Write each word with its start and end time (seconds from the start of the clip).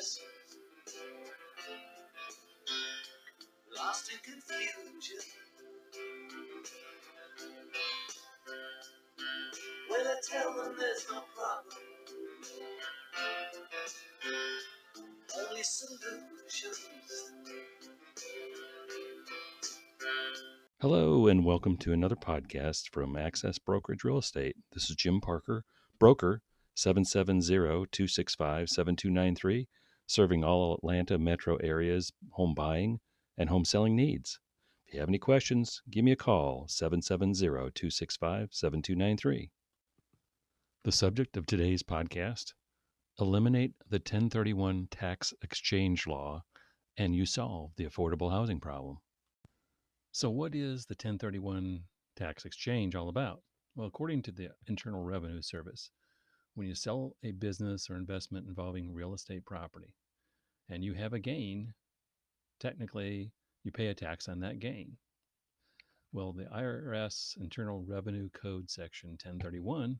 addresses. 0.00 0.20
Lost 3.76 4.10
in 4.12 4.18
confusion. 4.22 5.16
Well, 9.90 10.00
I 10.00 10.14
tell 10.30 10.54
them 10.54 10.74
there's 10.78 11.06
no 11.10 11.22
problem. 11.36 11.76
Only 15.38 15.62
solutions. 15.62 17.32
Hello, 20.80 21.26
and 21.26 21.44
welcome 21.44 21.76
to 21.78 21.92
another 21.92 22.16
podcast 22.16 22.88
from 22.90 23.16
Access 23.16 23.58
Brokerage 23.58 24.04
Real 24.04 24.18
Estate. 24.18 24.56
This 24.72 24.88
is 24.88 24.96
Jim 24.96 25.20
Parker, 25.20 25.64
broker 25.98 26.40
770 26.74 27.86
265 27.92 28.68
7293, 28.70 29.68
serving 30.10 30.42
all 30.42 30.74
Atlanta 30.74 31.16
metro 31.16 31.54
areas 31.58 32.10
home 32.32 32.52
buying 32.52 32.98
and 33.38 33.48
home 33.48 33.64
selling 33.64 33.94
needs. 33.94 34.40
If 34.88 34.94
you 34.94 35.00
have 35.00 35.08
any 35.08 35.18
questions, 35.18 35.82
give 35.88 36.04
me 36.04 36.10
a 36.10 36.16
call 36.16 36.66
770 36.66 37.46
265 37.46 38.48
7293. 38.50 39.50
The 40.82 40.90
subject 40.90 41.36
of 41.36 41.46
today's 41.46 41.84
podcast 41.84 42.54
Eliminate 43.20 43.74
the 43.88 43.98
1031 43.98 44.88
tax 44.90 45.32
exchange 45.42 46.08
law, 46.08 46.42
and 46.96 47.14
you 47.14 47.24
solve 47.24 47.70
the 47.76 47.84
affordable 47.84 48.32
housing 48.32 48.58
problem. 48.58 48.98
So, 50.10 50.28
what 50.28 50.56
is 50.56 50.86
the 50.86 50.94
1031 50.94 51.84
tax 52.16 52.44
exchange 52.44 52.96
all 52.96 53.08
about? 53.08 53.42
Well, 53.76 53.86
according 53.86 54.22
to 54.22 54.32
the 54.32 54.48
Internal 54.66 55.04
Revenue 55.04 55.42
Service, 55.42 55.90
when 56.54 56.66
you 56.66 56.74
sell 56.74 57.14
a 57.22 57.30
business 57.30 57.88
or 57.88 57.96
investment 57.96 58.48
involving 58.48 58.92
real 58.92 59.14
estate 59.14 59.44
property 59.44 59.94
and 60.70 60.84
you 60.84 60.94
have 60.94 61.12
a 61.12 61.18
gain, 61.18 61.74
technically 62.60 63.32
you 63.64 63.72
pay 63.72 63.88
a 63.88 63.94
tax 63.94 64.28
on 64.28 64.40
that 64.40 64.60
gain. 64.60 64.96
Well, 66.12 66.32
the 66.32 66.44
IRS 66.44 67.36
Internal 67.40 67.84
Revenue 67.86 68.28
Code 68.30 68.70
section 68.70 69.10
1031 69.10 69.98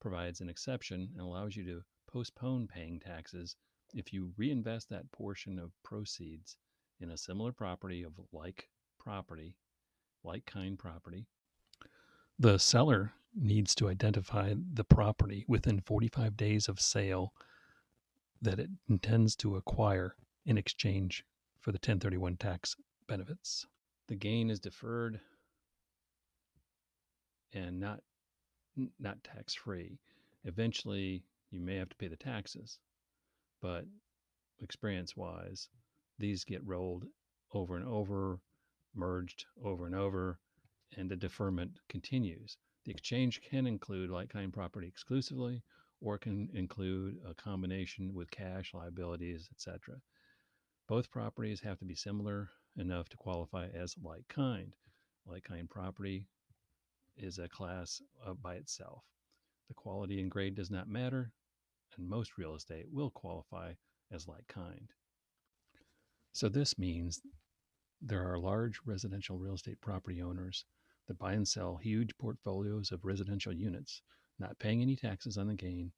provides 0.00 0.40
an 0.40 0.48
exception 0.48 1.08
and 1.12 1.20
allows 1.20 1.56
you 1.56 1.64
to 1.64 1.82
postpone 2.10 2.66
paying 2.66 3.00
taxes 3.00 3.56
if 3.94 4.12
you 4.12 4.32
reinvest 4.36 4.88
that 4.88 5.10
portion 5.12 5.58
of 5.58 5.72
proceeds 5.82 6.56
in 7.00 7.10
a 7.10 7.18
similar 7.18 7.52
property 7.52 8.02
of 8.02 8.12
like 8.32 8.68
property, 8.98 9.56
like 10.24 10.46
kind 10.46 10.78
property. 10.78 11.26
The 12.38 12.58
seller 12.58 13.12
needs 13.34 13.74
to 13.76 13.88
identify 13.88 14.54
the 14.72 14.84
property 14.84 15.44
within 15.46 15.80
45 15.80 16.36
days 16.36 16.68
of 16.68 16.80
sale 16.80 17.32
that 18.42 18.58
it 18.58 18.68
intends 18.88 19.34
to 19.36 19.56
acquire 19.56 20.14
in 20.44 20.58
exchange 20.58 21.24
for 21.60 21.72
the 21.72 21.76
1031 21.76 22.36
tax 22.36 22.76
benefits. 23.08 23.66
The 24.08 24.16
gain 24.16 24.50
is 24.50 24.60
deferred 24.60 25.20
and 27.52 27.80
not 27.80 28.00
not 28.98 29.22
tax 29.22 29.54
free. 29.54 29.98
Eventually, 30.44 31.22
you 31.50 31.60
may 31.60 31.76
have 31.76 31.88
to 31.90 31.96
pay 31.96 32.08
the 32.08 32.16
taxes, 32.16 32.78
but 33.60 33.86
experience 34.60 35.16
wise, 35.16 35.68
these 36.18 36.44
get 36.44 36.66
rolled 36.66 37.06
over 37.52 37.76
and 37.76 37.86
over 37.86 38.40
merged 38.94 39.46
over 39.64 39.86
and 39.86 39.94
over, 39.94 40.38
and 40.96 41.10
the 41.10 41.16
deferment 41.16 41.78
continues. 41.88 42.58
The 42.84 42.90
exchange 42.90 43.40
can 43.40 43.66
include 43.66 44.10
like 44.10 44.28
kind 44.28 44.52
property 44.52 44.86
exclusively, 44.86 45.62
or 46.02 46.18
can 46.18 46.48
include 46.52 47.16
a 47.28 47.34
combination 47.34 48.12
with 48.12 48.30
cash, 48.30 48.72
liabilities, 48.74 49.48
etc. 49.52 49.96
Both 50.88 51.10
properties 51.10 51.60
have 51.60 51.78
to 51.78 51.84
be 51.84 51.94
similar 51.94 52.50
enough 52.76 53.08
to 53.10 53.16
qualify 53.16 53.68
as 53.68 53.94
like 54.02 54.26
kind. 54.28 54.74
Like 55.26 55.44
kind 55.44 55.70
property 55.70 56.26
is 57.16 57.38
a 57.38 57.48
class 57.48 58.02
uh, 58.26 58.34
by 58.34 58.54
itself. 58.54 59.04
The 59.68 59.74
quality 59.74 60.20
and 60.20 60.30
grade 60.30 60.56
does 60.56 60.70
not 60.70 60.88
matter, 60.88 61.32
and 61.96 62.08
most 62.08 62.36
real 62.36 62.54
estate 62.56 62.86
will 62.90 63.10
qualify 63.10 63.74
as 64.10 64.26
like 64.26 64.46
kind. 64.48 64.88
So 66.32 66.48
this 66.48 66.78
means 66.78 67.20
there 68.00 68.28
are 68.28 68.38
large 68.38 68.80
residential 68.84 69.38
real 69.38 69.54
estate 69.54 69.80
property 69.80 70.20
owners 70.20 70.64
that 71.06 71.18
buy 71.18 71.34
and 71.34 71.46
sell 71.46 71.76
huge 71.76 72.10
portfolios 72.18 72.90
of 72.90 73.04
residential 73.04 73.52
units, 73.52 74.02
not 74.42 74.58
paying 74.58 74.82
any 74.82 74.96
taxes 74.96 75.38
on 75.38 75.46
the 75.46 75.54
gain, 75.54 75.92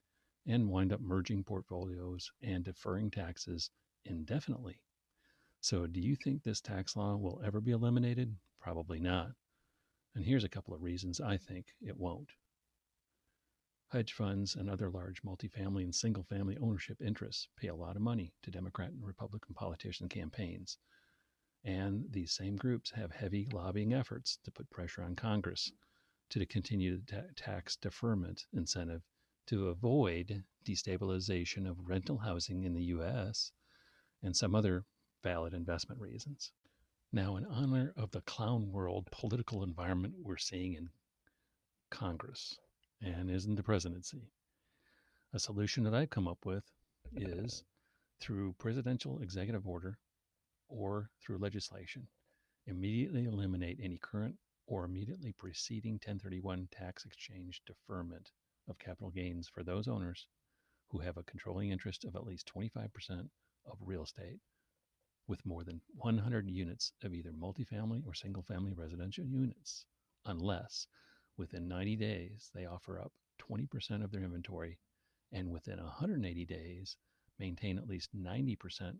and 0.47 0.69
wind 0.69 0.93
up 0.93 1.01
merging 1.01 1.43
portfolios 1.43 2.31
and 2.43 2.65
deferring 2.65 3.11
taxes 3.11 3.71
indefinitely. 4.05 4.81
So, 5.61 5.89
do 5.89 6.01
you 6.01 6.15
think 6.15 6.43
this 6.43 6.61
tax 6.61 6.95
law 6.95 7.17
will 7.17 7.43
ever 7.45 7.61
be 7.61 7.73
eliminated? 7.73 8.37
Probably 8.61 9.01
not. 9.01 9.33
And 10.15 10.25
here's 10.25 10.45
a 10.45 10.49
couple 10.49 10.75
of 10.75 10.83
reasons 10.83 11.21
I 11.21 11.37
think 11.37 11.75
it 11.81 11.97
won't. 11.97 12.31
Hedge 13.89 14.13
funds 14.13 14.55
and 14.55 14.71
other 14.71 14.91
large 14.91 15.23
multifamily 15.23 15.83
and 15.83 15.95
single 15.95 16.23
family 16.23 16.57
ownership 16.59 17.01
interests 17.01 17.49
pay 17.57 17.69
a 17.69 17.75
lot 17.75 17.97
of 17.97 18.03
money 18.03 18.33
to 18.43 18.53
Democrat 18.53 18.91
and 18.91 19.05
Republican 19.05 19.55
politician 19.55 20.09
campaigns 20.09 20.79
and 21.65 22.05
these 22.11 22.33
same 22.33 22.57
groups 22.57 22.91
have 22.91 23.11
heavy 23.11 23.49
lobbying 23.53 23.95
efforts 23.95 24.39
to 24.45 24.51
put 24.51 24.69
pressure 24.71 25.03
on 25.03 25.17
Congress 25.17 25.73
to 26.41 26.47
continue 26.47 26.99
the 26.99 27.13
ta- 27.13 27.29
tax 27.37 27.77
deferment 27.77 28.45
incentive 28.53 29.03
to 29.47 29.69
avoid 29.69 30.45
destabilization 30.65 31.69
of 31.69 31.89
rental 31.89 32.19
housing 32.19 32.65
in 32.65 32.75
the 32.75 32.85
U.S. 32.85 33.53
and 34.23 34.35
some 34.35 34.55
other 34.55 34.85
valid 35.23 35.55
investment 35.55 36.01
reasons. 36.01 36.53
Now, 37.13 37.37
in 37.37 37.45
honor 37.47 37.93
of 37.97 38.11
the 38.11 38.23
clown 38.23 38.73
world 38.73 39.09
political 39.13 39.63
environment 39.63 40.15
we're 40.23 40.37
seeing 40.37 40.75
in 40.75 40.89
Congress 41.91 42.59
and 43.01 43.31
is 43.31 43.45
in 43.45 43.55
the 43.55 43.63
presidency, 43.63 44.31
a 45.33 45.39
solution 45.39 45.85
that 45.85 45.95
I've 45.95 46.11
come 46.11 46.27
up 46.27 46.45
with 46.45 46.65
is 47.15 47.63
through 48.21 48.55
presidential 48.59 49.21
executive 49.21 49.67
order 49.67 49.99
or 50.69 51.11
through 51.21 51.39
legislation, 51.39 52.09
immediately 52.67 53.25
eliminate 53.25 53.79
any 53.83 53.99
current 53.99 54.37
or 54.67 54.85
immediately 54.85 55.33
preceding 55.33 55.95
1031 55.95 56.69
tax 56.71 57.05
exchange 57.05 57.63
deferment 57.67 58.31
of 58.69 58.79
capital 58.79 59.11
gains 59.11 59.49
for 59.49 59.63
those 59.63 59.89
owners 59.89 60.27
who 60.89 60.99
have 60.99 61.17
a 61.17 61.23
controlling 61.25 61.71
interest 61.71 62.05
of 62.05 62.17
at 62.17 62.25
least 62.25 62.51
25% 62.55 63.29
of 63.67 63.79
real 63.81 64.05
estate 64.05 64.41
with 65.27 65.45
more 65.47 65.65
than 65.65 65.81
100 65.97 66.49
units 66.49 66.93
of 67.03 67.15
either 67.15 67.33
multifamily 67.33 68.05
or 68.07 68.15
single 68.15 68.43
family 68.43 68.73
residential 68.75 69.25
units, 69.25 69.87
unless 70.27 70.87
within 71.37 71.67
90 71.67 71.97
days 71.97 72.51
they 72.55 72.67
offer 72.67 73.01
up 73.01 73.13
20% 73.51 74.05
of 74.05 74.11
their 74.11 74.23
inventory 74.23 74.79
and 75.33 75.51
within 75.51 75.79
180 75.79 76.45
days 76.45 76.97
maintain 77.39 77.79
at 77.79 77.89
least 77.89 78.15
90% 78.17 78.99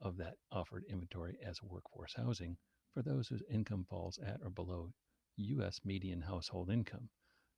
of 0.00 0.16
that 0.16 0.34
offered 0.50 0.84
inventory 0.88 1.36
as 1.44 1.62
workforce 1.62 2.14
housing 2.16 2.56
for 2.94 3.02
those 3.02 3.28
whose 3.28 3.42
income 3.50 3.84
falls 3.90 4.18
at 4.24 4.38
or 4.42 4.50
below 4.50 4.92
U.S. 5.36 5.80
median 5.84 6.22
household 6.22 6.70
income, 6.70 7.08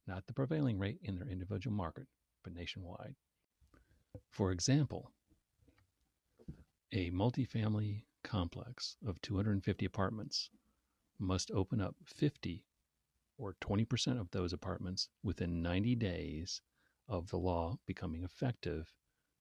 not 0.06 0.26
the 0.26 0.32
prevailing 0.32 0.78
rate 0.78 0.98
in 1.02 1.16
their 1.16 1.28
individual 1.28 1.76
market, 1.76 2.06
but 2.42 2.54
nationwide. 2.54 3.14
For 4.30 4.50
example, 4.50 5.12
a 6.92 7.10
multifamily 7.10 8.04
complex 8.24 8.96
of 9.06 9.20
250 9.20 9.84
apartments 9.84 10.48
must 11.18 11.50
open 11.50 11.80
up 11.80 11.94
50 12.04 12.64
or 13.38 13.54
20% 13.60 14.20
of 14.20 14.30
those 14.30 14.52
apartments 14.52 15.08
within 15.22 15.62
90 15.62 15.94
days 15.96 16.62
of 17.08 17.28
the 17.28 17.36
law 17.36 17.76
becoming 17.86 18.24
effective 18.24 18.94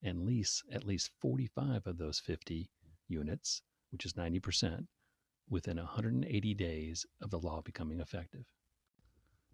and 0.03 0.25
lease 0.25 0.62
at 0.71 0.86
least 0.86 1.09
45 1.19 1.88
of 1.88 1.98
those 1.98 2.19
50 2.19 2.69
units, 3.07 3.62
which 3.91 4.06
is 4.06 4.13
90%, 4.13 4.86
within 5.50 5.77
180 5.77 6.53
days 6.56 7.06
of 7.21 7.30
the 7.30 7.39
law 7.39 7.62
becoming 7.62 8.00
effective. 8.00 8.45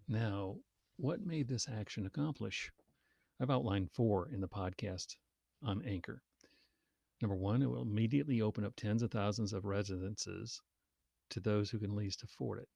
Now, 0.08 0.56
what 0.96 1.24
may 1.24 1.42
this 1.42 1.68
action 1.68 2.06
accomplish? 2.06 2.70
I've 3.40 3.50
outlined 3.50 3.90
four 3.92 4.28
in 4.28 4.40
the 4.40 4.48
podcast 4.48 5.16
on 5.62 5.82
Anchor. 5.86 6.22
Number 7.20 7.36
one, 7.36 7.62
it 7.62 7.66
will 7.66 7.82
immediately 7.82 8.40
open 8.42 8.64
up 8.64 8.74
tens 8.76 9.02
of 9.02 9.10
thousands 9.10 9.52
of 9.52 9.64
residences 9.64 10.60
to 11.30 11.40
those 11.40 11.70
who 11.70 11.78
can 11.78 11.94
least 11.94 12.22
afford 12.22 12.58
it. 12.58 12.68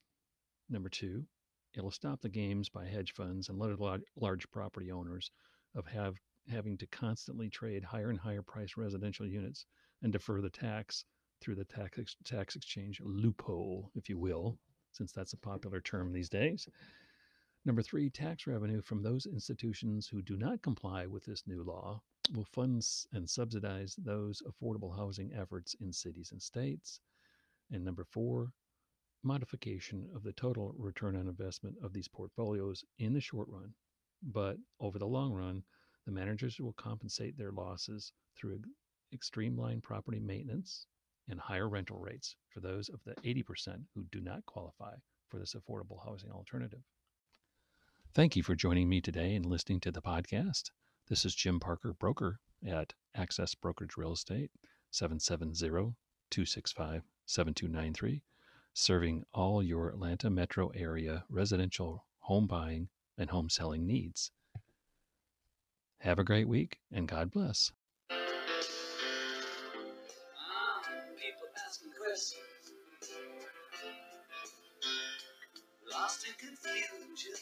Number 0.69 0.89
two, 0.89 1.25
it'll 1.73 1.91
stop 1.91 2.21
the 2.21 2.29
games 2.29 2.69
by 2.69 2.85
hedge 2.85 3.13
funds 3.13 3.49
and 3.49 3.61
other 3.61 3.75
large 4.15 4.49
property 4.51 4.91
owners 4.91 5.31
of 5.75 5.85
have, 5.87 6.15
having 6.49 6.77
to 6.77 6.87
constantly 6.87 7.49
trade 7.49 7.83
higher 7.83 8.09
and 8.09 8.19
higher 8.19 8.41
priced 8.41 8.77
residential 8.77 9.27
units 9.27 9.65
and 10.01 10.13
defer 10.13 10.41
the 10.41 10.49
tax 10.49 11.05
through 11.41 11.55
the 11.55 11.65
tax, 11.65 11.99
ex- 11.99 12.15
tax 12.23 12.55
exchange 12.55 13.01
loophole, 13.03 13.91
if 13.95 14.09
you 14.09 14.17
will, 14.17 14.57
since 14.91 15.11
that's 15.11 15.33
a 15.33 15.37
mm-hmm. 15.37 15.49
popular 15.49 15.81
term 15.81 16.11
these 16.11 16.29
days. 16.29 16.67
Number 17.65 17.81
three, 17.81 18.09
tax 18.09 18.47
revenue 18.47 18.81
from 18.81 19.03
those 19.03 19.25
institutions 19.25 20.07
who 20.07 20.21
do 20.21 20.37
not 20.37 20.61
comply 20.61 21.05
with 21.05 21.25
this 21.25 21.45
new 21.47 21.63
law 21.63 22.01
will 22.33 22.45
fund 22.45 22.85
and 23.13 23.29
subsidize 23.29 23.95
those 23.97 24.41
affordable 24.47 24.95
housing 24.95 25.33
efforts 25.33 25.75
in 25.81 25.91
cities 25.91 26.31
and 26.31 26.41
states. 26.41 27.01
And 27.71 27.83
number 27.83 28.05
four, 28.05 28.53
modification 29.23 30.09
of 30.15 30.23
the 30.23 30.33
total 30.33 30.73
return 30.77 31.15
on 31.15 31.27
investment 31.27 31.75
of 31.83 31.91
these 31.91 32.07
portfolios 32.07 32.85
in 32.99 33.13
the 33.13 33.21
short 33.21 33.49
run. 33.49 33.73
But 34.23 34.57
over 34.79 34.97
the 34.97 35.07
long 35.07 35.33
run, 35.33 35.63
the 36.05 36.11
managers 36.11 36.59
will 36.59 36.73
compensate 36.73 37.37
their 37.37 37.51
losses 37.51 38.13
through 38.37 38.61
streamlined 39.21 39.83
property 39.83 40.19
maintenance 40.19 40.85
and 41.29 41.39
higher 41.39 41.67
rental 41.67 41.99
rates 41.99 42.35
for 42.49 42.59
those 42.59 42.89
of 42.89 42.99
the 43.05 43.15
80% 43.21 43.83
who 43.93 44.05
do 44.11 44.21
not 44.21 44.45
qualify 44.45 44.95
for 45.27 45.39
this 45.39 45.55
affordable 45.55 46.03
housing 46.03 46.31
alternative. 46.31 46.83
Thank 48.13 48.35
you 48.35 48.43
for 48.43 48.55
joining 48.55 48.89
me 48.89 49.01
today 49.01 49.35
and 49.35 49.45
listening 49.45 49.79
to 49.81 49.91
the 49.91 50.01
podcast. 50.01 50.71
This 51.07 51.25
is 51.25 51.35
Jim 51.35 51.59
Parker, 51.59 51.93
broker 51.93 52.39
at 52.65 52.93
Access 53.15 53.55
Brokerage 53.55 53.97
Real 53.97 54.13
Estate, 54.13 54.51
770 54.91 55.95
265 56.29 57.03
7293, 57.25 58.23
serving 58.73 59.23
all 59.33 59.61
your 59.61 59.89
Atlanta 59.89 60.29
metro 60.29 60.69
area 60.69 61.25
residential 61.29 62.05
home 62.19 62.47
buying 62.47 62.89
and 63.17 63.29
home 63.29 63.49
selling 63.49 63.85
needs. 63.85 64.31
Have 65.99 66.19
a 66.19 66.23
great 66.23 66.47
week 66.47 66.79
and 66.91 67.07
God 67.07 67.31
bless. 67.31 67.71
Lost 75.91 76.25
in 76.27 76.33
confusion. 76.39 77.33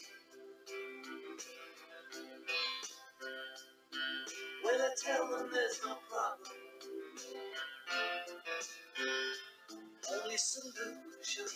When 4.62 4.74
I 4.74 4.90
tell 5.04 5.28
them 5.30 5.50
there's 5.52 5.80
no 5.84 5.96
problem, 6.10 6.52
only 10.12 10.36
solutions. 10.38 11.54